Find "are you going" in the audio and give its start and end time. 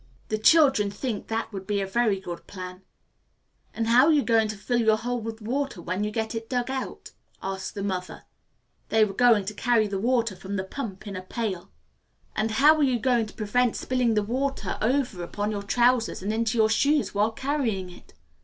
4.07-4.47, 12.77-13.27